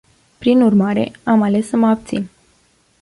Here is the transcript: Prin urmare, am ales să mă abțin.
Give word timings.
Prin 0.39 0.61
urmare, 0.61 1.11
am 1.23 1.41
ales 1.41 1.67
să 1.67 1.77
mă 1.77 1.87
abțin. 1.87 2.29